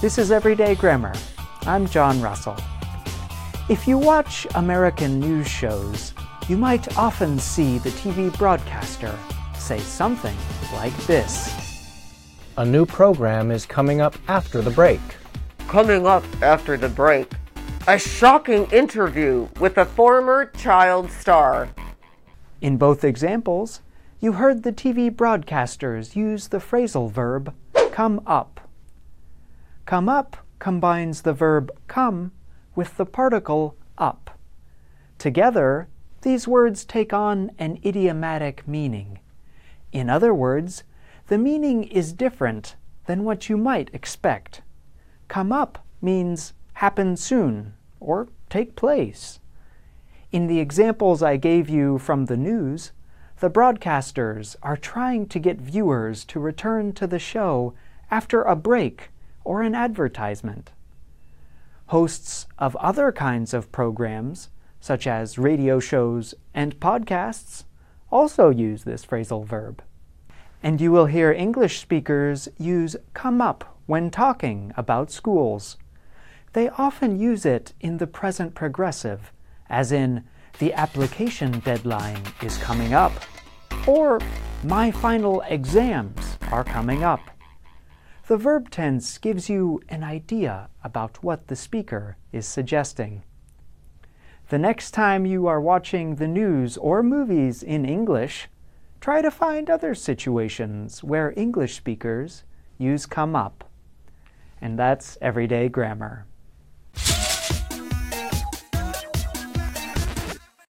This 0.00 0.16
is 0.16 0.32
Everyday 0.32 0.76
Grammar. 0.76 1.12
I'm 1.66 1.86
John 1.86 2.22
Russell. 2.22 2.56
If 3.68 3.86
you 3.86 3.98
watch 3.98 4.46
American 4.54 5.20
news 5.20 5.46
shows, 5.46 6.14
you 6.48 6.56
might 6.56 6.96
often 6.96 7.38
see 7.38 7.76
the 7.76 7.90
TV 7.90 8.34
broadcaster 8.38 9.14
say 9.58 9.78
something 9.78 10.34
like 10.72 10.96
this. 11.06 11.54
A 12.56 12.64
new 12.64 12.86
program 12.86 13.50
is 13.50 13.66
coming 13.66 14.00
up 14.00 14.16
after 14.26 14.62
the 14.62 14.70
break. 14.70 15.02
Coming 15.68 16.06
up 16.06 16.24
after 16.40 16.78
the 16.78 16.88
break, 16.88 17.30
a 17.86 17.98
shocking 17.98 18.64
interview 18.70 19.48
with 19.60 19.76
a 19.76 19.84
former 19.84 20.46
child 20.46 21.10
star. 21.10 21.68
In 22.62 22.78
both 22.78 23.04
examples, 23.04 23.82
you 24.18 24.32
heard 24.32 24.62
the 24.62 24.72
TV 24.72 25.10
broadcasters 25.10 26.16
use 26.16 26.48
the 26.48 26.56
phrasal 26.56 27.12
verb 27.12 27.54
come 27.92 28.22
up. 28.26 28.69
Come 29.90 30.08
up 30.08 30.36
combines 30.60 31.22
the 31.22 31.32
verb 31.32 31.72
come 31.88 32.30
with 32.76 32.96
the 32.96 33.04
particle 33.04 33.74
up. 33.98 34.38
Together, 35.18 35.88
these 36.22 36.46
words 36.46 36.84
take 36.84 37.12
on 37.12 37.50
an 37.58 37.80
idiomatic 37.84 38.68
meaning. 38.68 39.18
In 39.90 40.08
other 40.08 40.32
words, 40.32 40.84
the 41.26 41.38
meaning 41.38 41.82
is 41.82 42.12
different 42.12 42.76
than 43.06 43.24
what 43.24 43.48
you 43.48 43.56
might 43.56 43.90
expect. 43.92 44.62
Come 45.26 45.50
up 45.50 45.84
means 46.00 46.54
happen 46.74 47.16
soon 47.16 47.74
or 47.98 48.28
take 48.48 48.76
place. 48.76 49.40
In 50.30 50.46
the 50.46 50.60
examples 50.60 51.20
I 51.20 51.36
gave 51.36 51.68
you 51.68 51.98
from 51.98 52.26
the 52.26 52.36
news, 52.36 52.92
the 53.40 53.50
broadcasters 53.50 54.54
are 54.62 54.76
trying 54.76 55.26
to 55.26 55.40
get 55.40 55.60
viewers 55.60 56.24
to 56.26 56.38
return 56.38 56.92
to 56.92 57.08
the 57.08 57.18
show 57.18 57.74
after 58.08 58.42
a 58.42 58.54
break 58.54 59.10
or 59.44 59.62
an 59.62 59.74
advertisement. 59.74 60.72
Hosts 61.86 62.46
of 62.58 62.76
other 62.76 63.10
kinds 63.10 63.52
of 63.52 63.72
programs, 63.72 64.50
such 64.80 65.06
as 65.06 65.38
radio 65.38 65.80
shows 65.80 66.34
and 66.54 66.78
podcasts, 66.80 67.64
also 68.10 68.50
use 68.50 68.84
this 68.84 69.04
phrasal 69.04 69.44
verb. 69.44 69.82
And 70.62 70.80
you 70.80 70.92
will 70.92 71.06
hear 71.06 71.32
English 71.32 71.80
speakers 71.80 72.48
use 72.58 72.96
come 73.14 73.40
up 73.40 73.78
when 73.86 74.10
talking 74.10 74.72
about 74.76 75.10
schools. 75.10 75.76
They 76.52 76.68
often 76.68 77.18
use 77.18 77.46
it 77.46 77.72
in 77.80 77.98
the 77.98 78.06
present 78.06 78.54
progressive, 78.54 79.32
as 79.68 79.92
in, 79.92 80.24
the 80.58 80.72
application 80.74 81.60
deadline 81.60 82.22
is 82.42 82.58
coming 82.58 82.92
up, 82.92 83.12
or 83.86 84.20
my 84.64 84.90
final 84.90 85.40
exams 85.42 86.36
are 86.50 86.64
coming 86.64 87.02
up. 87.02 87.20
The 88.30 88.36
verb 88.36 88.70
tense 88.70 89.18
gives 89.18 89.50
you 89.50 89.82
an 89.88 90.04
idea 90.04 90.68
about 90.84 91.24
what 91.24 91.48
the 91.48 91.56
speaker 91.56 92.16
is 92.30 92.46
suggesting. 92.46 93.24
The 94.50 94.58
next 94.58 94.92
time 94.92 95.26
you 95.26 95.48
are 95.48 95.60
watching 95.60 96.14
the 96.14 96.28
news 96.28 96.76
or 96.76 97.02
movies 97.02 97.64
in 97.64 97.84
English, 97.84 98.46
try 99.00 99.20
to 99.20 99.32
find 99.32 99.68
other 99.68 99.96
situations 99.96 101.02
where 101.02 101.34
English 101.36 101.74
speakers 101.74 102.44
use 102.78 103.04
come 103.04 103.34
up. 103.34 103.68
And 104.60 104.78
that's 104.78 105.18
everyday 105.20 105.68
grammar. 105.68 106.24